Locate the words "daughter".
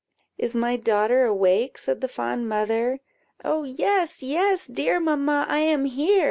0.77-1.25